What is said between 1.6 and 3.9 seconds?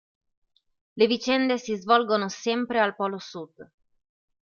svolgono sempre al polo sud.